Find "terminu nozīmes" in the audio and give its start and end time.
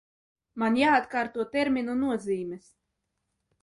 1.59-2.77